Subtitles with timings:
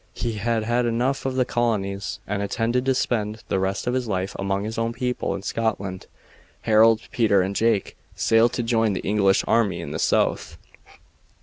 [0.15, 4.07] He had had enough of the colonies, and intended to spend the rest of his
[4.07, 6.07] life among his own people in Scotland.
[6.61, 10.57] Harold, Peter, and Jake sailed to join the English army in the South.